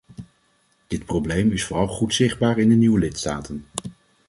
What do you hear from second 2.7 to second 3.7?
nieuwe lidstaten.